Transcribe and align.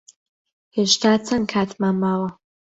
هێشتا 0.75 1.11
چەند 1.27 1.45
کاتمان 1.51 1.95
ماوە؟ 2.03 2.29